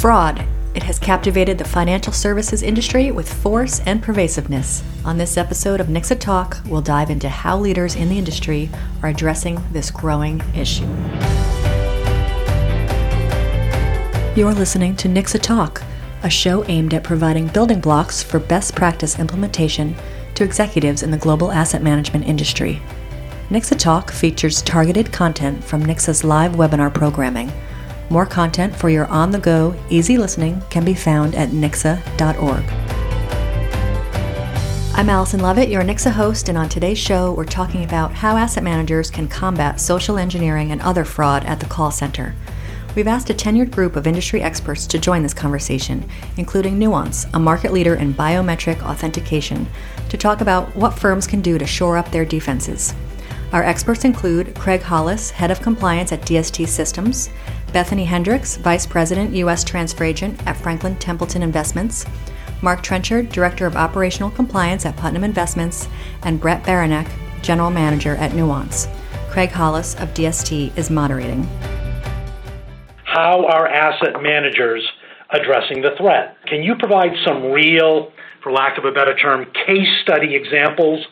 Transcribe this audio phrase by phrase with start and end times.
[0.00, 0.46] Fraud.
[0.74, 4.82] It has captivated the financial services industry with force and pervasiveness.
[5.04, 8.70] On this episode of NICSA Talk, we'll dive into how leaders in the industry
[9.02, 10.86] are addressing this growing issue.
[14.34, 15.82] You're listening to NICSA Talk,
[16.22, 19.94] a show aimed at providing building blocks for best practice implementation
[20.34, 22.80] to executives in the global asset management industry.
[23.50, 27.52] NICSA Talk features targeted content from NICSA's live webinar programming
[28.10, 32.64] more content for your on the go, easy listening can be found at nicsa.org.
[34.92, 38.64] I'm Allison Lovett, your NICSA host, and on today's show, we're talking about how asset
[38.64, 42.34] managers can combat social engineering and other fraud at the call center.
[42.96, 46.06] We've asked a tenured group of industry experts to join this conversation,
[46.36, 49.68] including Nuance, a market leader in biometric authentication,
[50.08, 52.92] to talk about what firms can do to shore up their defenses.
[53.52, 57.30] Our experts include Craig Hollis, Head of Compliance at DST Systems,
[57.72, 59.64] Bethany Hendricks, Vice President, U.S.
[59.64, 62.06] Transfer Agent at Franklin Templeton Investments,
[62.62, 65.88] Mark Trenchard, Director of Operational Compliance at Putnam Investments,
[66.22, 67.10] and Brett Beranek,
[67.42, 68.86] General Manager at Nuance.
[69.30, 71.42] Craig Hollis of DST is moderating.
[73.02, 74.88] How are asset managers
[75.30, 76.36] addressing the threat?
[76.46, 78.12] Can you provide some real,
[78.44, 81.04] for lack of a better term, case study examples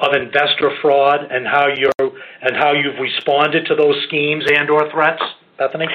[0.00, 1.92] of investor fraud and how you're
[2.42, 5.22] and how you've responded to those schemes and or threats?
[5.58, 5.86] Bethany?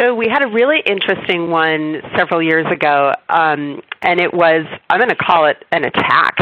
[0.00, 4.98] So we had a really interesting one several years ago, um, and it was I'm
[4.98, 6.36] going to call it an attack.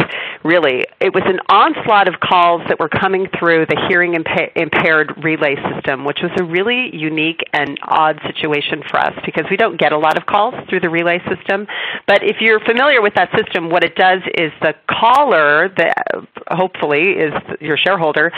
[0.46, 5.12] Really, it was an onslaught of calls that were coming through the hearing impa- impaired
[5.24, 9.76] relay system, which was a really unique and odd situation for us because we don't
[9.76, 11.66] get a lot of calls through the relay system.
[12.06, 16.06] But if you're familiar with that system, what it does is the caller, that
[16.46, 18.30] hopefully is your shareholder,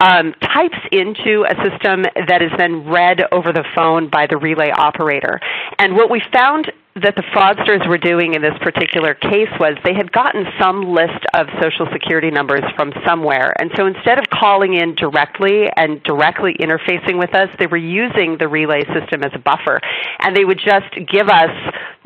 [0.00, 4.72] um, types into a system that is then read over the phone by the relay
[4.74, 5.38] operator.
[5.78, 9.94] And what we found that the fraudsters were doing in this particular case was they
[9.94, 13.52] had gotten some list of social security numbers from somewhere.
[13.58, 18.36] And so instead of calling in directly and directly interfacing with us, they were using
[18.38, 19.80] the relay system as a buffer.
[20.20, 21.50] And they would just give us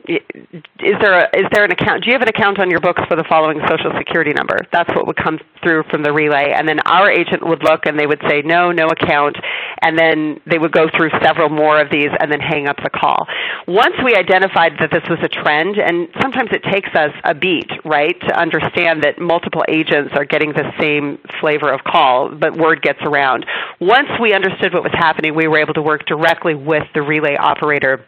[0.09, 2.05] is there a, is there an account?
[2.05, 4.59] Do you have an account on your books for the following social security number?
[4.73, 7.99] That's what would come through from the relay, and then our agent would look and
[7.99, 9.37] they would say no, no account,
[9.83, 12.91] and then they would go through several more of these and then hang up the
[12.91, 13.27] call.
[13.67, 17.71] Once we identified that this was a trend, and sometimes it takes us a beat,
[17.85, 22.83] right, to understand that multiple agents are getting the same flavor of call, but word
[22.83, 23.45] gets around.
[23.81, 27.37] Once we understood what was happening, we were able to work directly with the relay
[27.37, 28.05] operator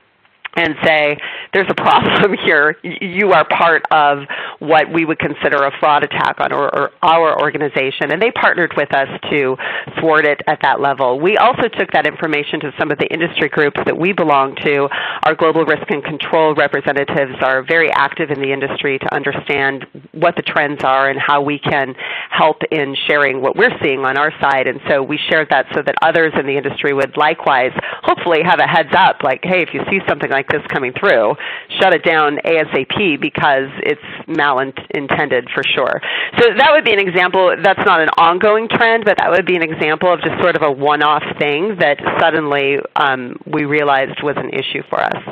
[0.56, 1.16] and say,
[1.52, 2.76] there's a problem here.
[2.82, 4.24] You are part of
[4.58, 8.12] what we would consider a fraud attack on or, or our organization.
[8.12, 9.56] And they partnered with us to
[10.00, 11.20] thwart it at that level.
[11.20, 14.88] We also took that information to some of the industry groups that we belong to.
[15.24, 20.36] Our global risk and control representatives are very active in the industry to understand what
[20.36, 21.94] the trends are and how we can
[22.30, 24.66] help in sharing what we're seeing on our side.
[24.66, 27.72] And so we shared that so that others in the industry would likewise
[28.02, 31.34] hopefully have a heads up like, hey, if you see something like this coming through,
[31.80, 36.00] shut it down ASAP because it's malintended for sure.
[36.38, 37.56] So that would be an example.
[37.58, 40.62] That's not an ongoing trend, but that would be an example of just sort of
[40.62, 45.22] a one-off thing that suddenly um, we realized was an issue for us.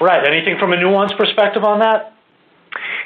[0.00, 0.26] Right.
[0.26, 2.14] Anything from a nuanced perspective on that?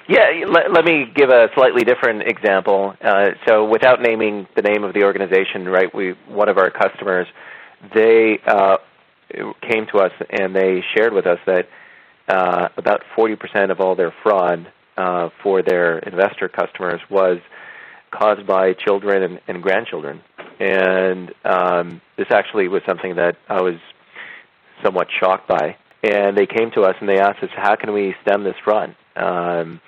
[0.07, 2.95] Yeah, let, let me give a slightly different example.
[3.03, 5.93] Uh, so, without naming the name of the organization, right?
[5.95, 7.27] We one of our customers,
[7.95, 8.77] they uh,
[9.31, 11.69] came to us and they shared with us that
[12.29, 17.39] uh, about 40% of all their fraud uh, for their investor customers was
[18.11, 20.23] caused by children and, and grandchildren.
[20.61, 23.75] And um, this actually was something that I was
[24.83, 25.77] somewhat shocked by.
[26.03, 28.95] And they came to us and they asked us, how can we stem this fraud?
[29.17, 29.81] Um,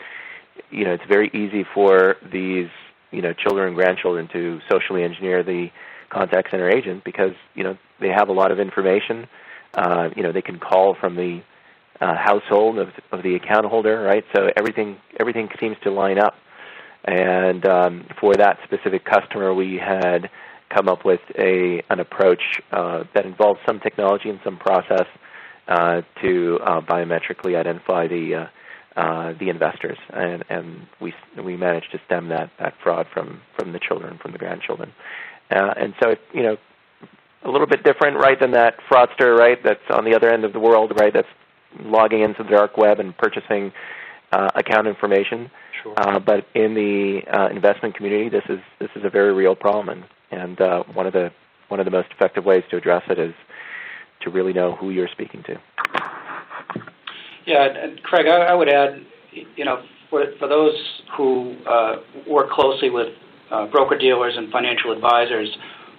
[0.70, 2.68] you know, it's very easy for these,
[3.10, 5.68] you know, children and grandchildren to socially engineer the
[6.16, 9.26] contact center agent because you know they have a lot of information.
[9.74, 11.42] Uh, you know they can call from the
[12.00, 14.24] uh, household of, of the account holder, right?
[14.34, 16.34] So everything everything seems to line up.
[17.04, 20.30] And um, for that specific customer, we had
[20.74, 22.42] come up with a an approach
[22.72, 25.06] uh, that involved some technology and some process
[25.68, 28.46] uh, to uh, biometrically identify the uh,
[28.96, 31.12] uh, the investors, and, and we
[31.44, 34.90] we managed to stem that, that fraud from, from the children, from the grandchildren.
[35.50, 36.56] Uh, and so, it, you know,
[37.44, 40.52] a little bit different, right, than that fraudster, right, that's on the other end of
[40.52, 41.28] the world, right, that's
[41.80, 43.72] logging into the dark web and purchasing
[44.32, 45.50] uh, account information.
[45.82, 45.94] Sure.
[45.96, 49.88] Uh, but in the uh, investment community, this is this is a very real problem,
[49.88, 50.04] and,
[50.42, 51.30] and uh, one of the
[51.68, 53.34] one of the most effective ways to address it is
[54.22, 55.60] to really know who you're speaking to.
[57.44, 59.04] Yeah, and Craig, I, I would add,
[59.54, 60.74] you know, for, for those
[61.16, 61.96] who uh,
[62.28, 63.08] work closely with
[63.50, 65.48] uh, broker dealers and financial advisors,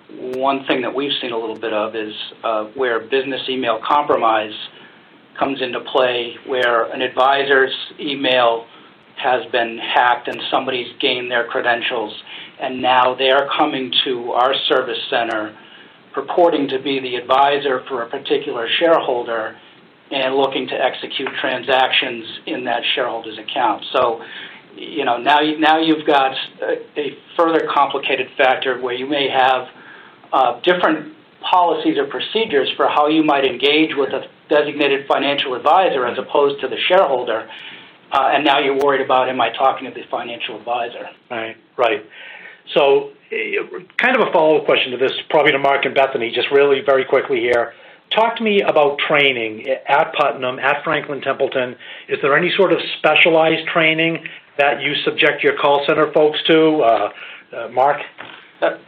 [0.10, 2.14] one thing that we've seen a little bit of is
[2.44, 4.54] uh, where business email compromise
[5.38, 8.66] comes into play, where an advisor's email
[9.18, 12.14] has been hacked and somebody's gained their credentials,
[12.60, 15.58] and now they're coming to our service center
[16.14, 19.56] purporting to be the advisor for a particular shareholder
[20.10, 23.84] and looking to execute transactions in that shareholder's account.
[23.94, 24.24] So,
[24.78, 29.68] you know, now now you've got a, a further complicated factor where you may have
[30.32, 36.06] uh, different policies or procedures for how you might engage with a designated financial advisor
[36.06, 37.50] as opposed to the shareholder.
[38.12, 41.10] Uh, and now you're worried about am I talking to the financial advisor?
[41.30, 42.06] Right, right.
[42.74, 43.12] So,
[43.98, 46.82] kind of a follow up question to this, probably to Mark and Bethany, just really
[46.86, 47.74] very quickly here.
[48.16, 51.76] Talk to me about training at Putnam, at Franklin Templeton.
[52.08, 54.26] Is there any sort of specialized training
[54.58, 56.80] that you subject your call center folks to?
[56.82, 57.10] Uh,
[57.56, 58.02] uh, Mark?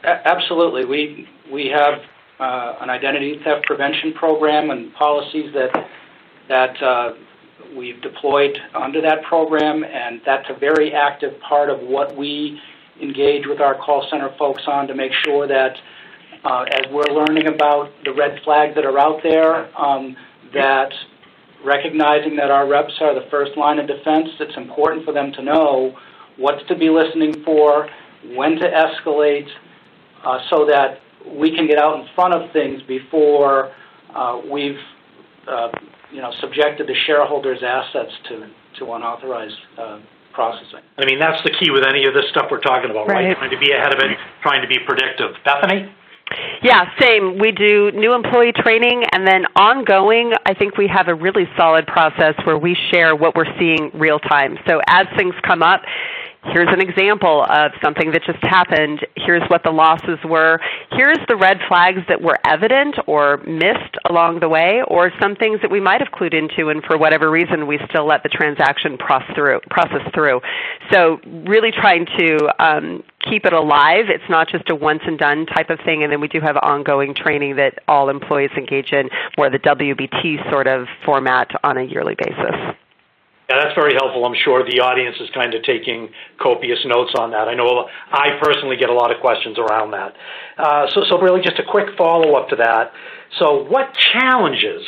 [0.03, 0.85] Absolutely.
[0.85, 2.01] We, we have
[2.39, 5.87] uh, an identity theft prevention program and policies that,
[6.47, 7.13] that uh,
[7.75, 12.59] we've deployed under that program, and that's a very active part of what we
[13.01, 15.77] engage with our call center folks on to make sure that
[16.43, 20.15] uh, as we're learning about the red flags that are out there, um,
[20.53, 20.91] that
[21.63, 25.41] recognizing that our reps are the first line of defense, it's important for them to
[25.41, 25.95] know
[26.37, 27.89] what's to be listening for,
[28.35, 29.47] when to escalate,
[30.25, 33.71] uh, so that we can get out in front of things before
[34.15, 34.79] uh, we've
[35.47, 35.69] uh,
[36.11, 39.99] you know subjected the shareholders' assets to to unauthorized uh,
[40.33, 40.79] processing.
[40.97, 43.27] I mean, that's the key with any of this stuff we're talking about, right?
[43.27, 43.37] right?
[43.37, 45.35] Trying to be ahead of it, trying to be predictive.
[45.43, 45.91] Bethany?
[46.61, 47.37] Yeah, same.
[47.39, 51.87] We do new employee training and then ongoing, I think we have a really solid
[51.87, 54.57] process where we share what we're seeing real time.
[54.67, 55.81] So as things come up,
[56.53, 59.05] here's an example of something that just happened.
[59.15, 60.59] Here's what the losses were.
[60.91, 65.59] Here's the red flags that were evident or missed along the way, or some things
[65.61, 68.97] that we might have clued into, and for whatever reason, we still let the transaction
[68.97, 69.59] process through.
[69.69, 70.41] Process through.
[70.91, 74.05] So, really trying to um, keep it alive.
[74.09, 76.57] It's not just a once and done type of thing, and then we do have
[76.57, 81.83] ongoing training that all employees engage in, more the WBT sort of format on a
[81.83, 82.55] yearly basis.
[83.49, 84.25] Yeah, that's very helpful.
[84.25, 86.09] I'm sure the audience is kind of taking
[86.39, 87.47] copious notes on that.
[87.47, 90.13] I know I personally get a lot of questions around that.
[90.55, 92.93] Uh, so, so really, just a quick follow up to that.
[93.39, 94.85] So, what challenges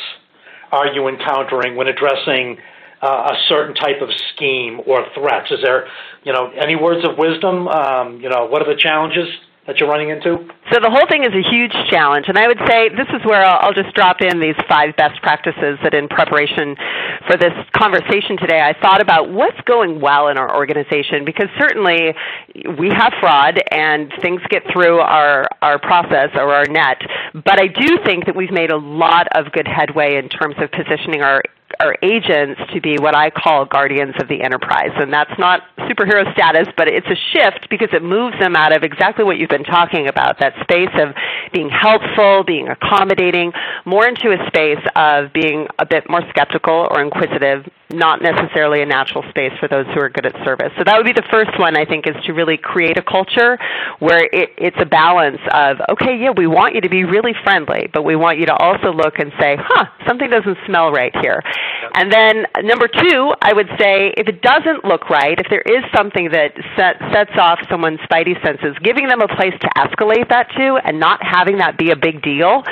[0.71, 2.59] are you encountering when addressing
[3.01, 5.49] uh, a certain type of scheme or threats?
[5.49, 5.87] Is there,
[6.23, 7.67] you know, any words of wisdom?
[7.67, 9.25] Um, you know, what are the challenges?
[9.67, 10.37] That you're running into?
[10.71, 13.45] So the whole thing is a huge challenge, and I would say this is where
[13.45, 16.75] I'll, I'll, just drop in these five best practices that, in preparation
[17.27, 22.13] for this conversation today, I thought about what's going well in our organization because certainly
[22.77, 27.01] we have fraud and things get through our our process or our net,
[27.33, 30.71] but I do think that we've made a lot of good headway in terms of
[30.71, 31.43] positioning our
[31.79, 34.91] our agents to be what I call guardians of the enterprise.
[34.95, 38.83] And that's not superhero status, but it's a shift because it moves them out of
[38.83, 41.15] exactly what you've been talking about that space of
[41.53, 43.51] being helpful, being accommodating,
[43.85, 48.85] more into a space of being a bit more skeptical or inquisitive, not necessarily a
[48.85, 50.71] natural space for those who are good at service.
[50.77, 53.57] So that would be the first one, I think, is to really create a culture
[53.99, 57.89] where it, it's a balance of, okay, yeah, we want you to be really friendly,
[57.91, 61.41] but we want you to also look and say, huh, something doesn't smell right here.
[61.95, 65.83] And then number two, I would say, if it doesn't look right, if there is
[65.95, 70.49] something that set, sets off someone's spidey senses, giving them a place to escalate that
[70.57, 72.63] to and not having that be a big deal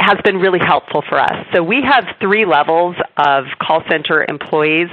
[0.00, 1.46] has been really helpful for us.
[1.54, 4.88] So we have three levels of call center employees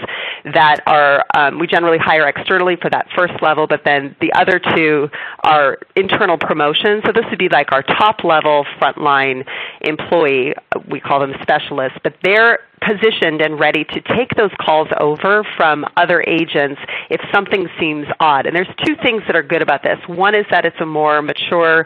[0.45, 4.59] that are, um, we generally hire externally for that first level, but then the other
[4.59, 5.09] two
[5.43, 7.03] are internal promotions.
[7.05, 9.45] So this would be like our top level frontline
[9.81, 10.53] employee.
[10.87, 15.85] We call them specialists, but they're positioned and ready to take those calls over from
[15.97, 18.45] other agents if something seems odd.
[18.45, 19.99] And there's two things that are good about this.
[20.07, 21.85] One is that it's a more mature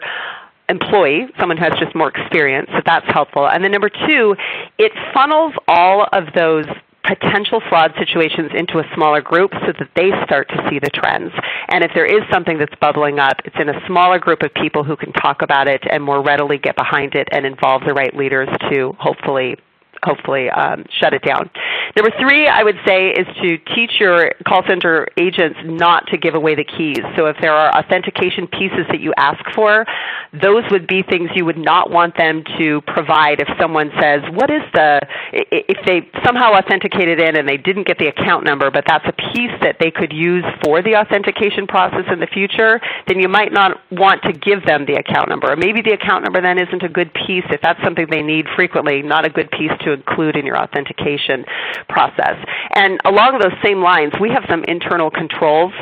[0.68, 3.48] employee, someone who has just more experience, so that's helpful.
[3.48, 4.36] And then number two,
[4.78, 6.66] it funnels all of those
[7.06, 11.32] potential fraud situations into a smaller group so that they start to see the trends.
[11.68, 14.82] And if there is something that's bubbling up, it's in a smaller group of people
[14.82, 18.14] who can talk about it and more readily get behind it and involve the right
[18.14, 19.56] leaders to hopefully
[20.02, 21.50] hopefully um, shut it down.
[21.96, 26.34] Number three, I would say, is to teach your call center agents not to give
[26.34, 27.00] away the keys.
[27.16, 29.86] So if there are authentication pieces that you ask for,
[30.32, 34.50] those would be things you would not want them to provide if someone says, what
[34.50, 35.00] is the,
[35.32, 39.12] if they somehow authenticated in and they didn't get the account number, but that's a
[39.32, 43.52] piece that they could use for the authentication process in the future, then you might
[43.52, 45.50] not want to give them the account number.
[45.50, 48.46] Or maybe the account number then isn't a good piece if that's something they need
[48.54, 51.44] frequently, not a good piece to include in your authentication
[51.88, 52.36] process.
[52.74, 55.72] And along those same lines, we have some internal controls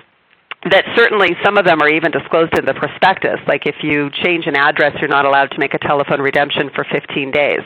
[0.71, 3.37] that certainly some of them are even disclosed in the prospectus.
[3.47, 6.85] Like if you change an address, you're not allowed to make a telephone redemption for
[6.89, 7.61] 15 days.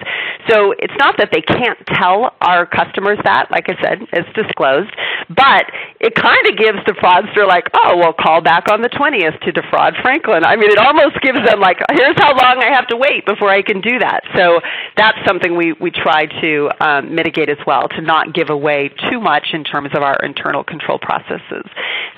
[0.48, 4.90] So it's not that they can't tell our customers that, like I said, it's disclosed,
[5.30, 9.38] but it kind of gives the fraudster like, oh, well, call back on the 20th
[9.46, 10.44] to defraud Franklin.
[10.44, 13.50] I mean, it almost gives them like, here's how long I have to wait before
[13.50, 14.22] I can do that.
[14.34, 14.60] So
[14.96, 19.20] that's something we, we try to um, mitigate as well, to not give away too
[19.20, 21.66] much in terms of our internal control processes.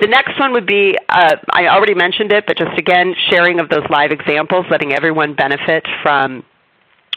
[0.00, 3.68] The next one would be uh, I already mentioned it, but just again, sharing of
[3.68, 6.44] those live examples, letting everyone benefit from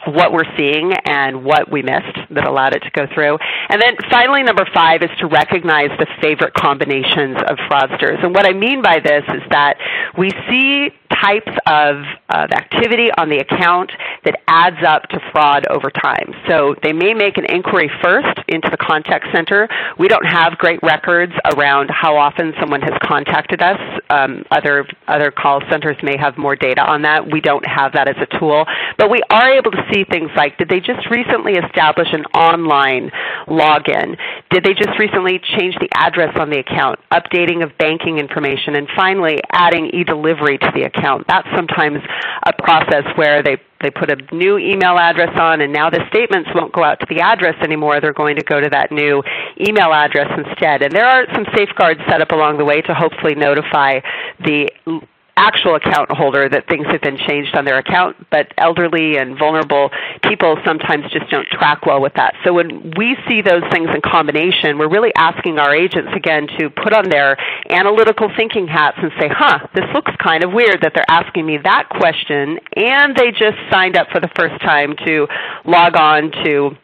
[0.06, 3.38] what we're seeing and what we missed that allowed it to go through.
[3.68, 8.22] And then finally, number five is to recognize the favorite combinations of fraudsters.
[8.24, 9.78] And what I mean by this is that
[10.16, 11.96] we see types of,
[12.28, 13.92] of activity on the account
[14.24, 16.34] that adds up to fraud over time.
[16.48, 19.68] So they may make an inquiry first into the contact center.
[19.98, 23.78] We don't have great records around how often someone has contacted us.
[24.10, 27.30] Um, other other call centers may have more data on that.
[27.30, 28.66] We don't have that as a tool,
[28.98, 33.10] but we are able to see things like did they just recently establish an online
[33.46, 34.16] login?
[34.50, 37.00] Did they just recently change the address on the account?
[37.12, 41.26] Updating of banking information, and finally adding e-delivery to the account.
[41.28, 41.98] That's sometimes
[42.46, 46.48] a process where they they put a new email address on and now the statements
[46.54, 48.00] won't go out to the address anymore.
[48.00, 49.22] They're going to go to that new
[49.60, 50.82] email address instead.
[50.82, 54.00] And there are some safeguards set up along the way to hopefully notify
[54.40, 54.70] the
[55.36, 59.90] actual account holder that things have been changed on their account, but elderly and vulnerable
[60.22, 62.34] people sometimes just don't track well with that.
[62.44, 66.70] So when we see those things in combination, we're really asking our agents again to
[66.70, 67.36] put on their
[67.70, 71.58] analytical thinking hats and say, huh, this looks kind of weird that they're asking me
[71.62, 75.26] that question and they just signed up for the first time to
[75.64, 76.76] log on to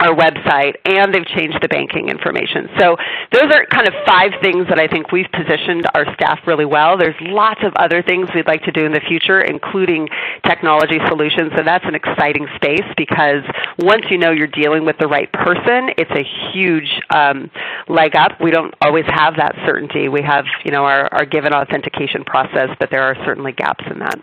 [0.00, 2.68] our website and they've changed the banking information.
[2.78, 2.96] So
[3.32, 6.96] those are kind of five things that I think we've positioned our staff really well.
[6.98, 10.08] There's lots of other things we'd like to do in the future, including
[10.46, 13.42] technology solutions, So that's an exciting space because
[13.78, 17.50] once you know you're dealing with the right person, it's a huge um,
[17.88, 18.40] leg up.
[18.40, 20.08] We don't always have that certainty.
[20.08, 23.98] We have, you know, our, our given authentication process, but there are certainly gaps in
[24.00, 24.18] that.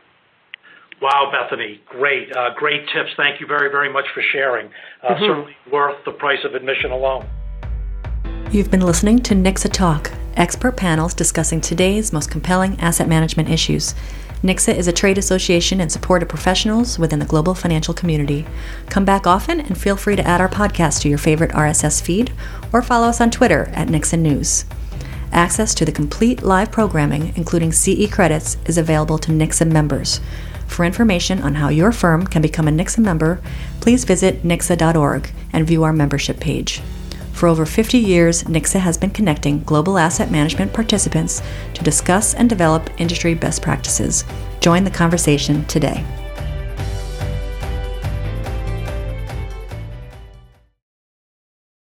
[1.01, 3.11] Wow, Bethany, great, uh, great tips.
[3.17, 4.69] Thank you very, very much for sharing.
[5.03, 5.23] Uh, mm-hmm.
[5.23, 7.27] Certainly worth the price of admission alone.
[8.51, 13.93] You've been listening to NICSA Talk, expert panels discussing today's most compelling asset management issues.
[14.43, 18.45] NICSA is a trade association in support of professionals within the global financial community.
[18.89, 22.31] Come back often and feel free to add our podcast to your favorite RSS feed
[22.71, 24.65] or follow us on Twitter at NICSA News.
[25.35, 30.21] Access to the complete live programming, including CE credits, is available to NICSA members.
[30.65, 33.41] For information on how your firm can become a NICSA member,
[33.81, 36.79] please visit nicsa.org and view our membership page.
[37.33, 41.41] For over 50 years, NICSA has been connecting global asset management participants
[41.73, 44.23] to discuss and develop industry best practices.
[44.61, 46.05] Join the conversation today.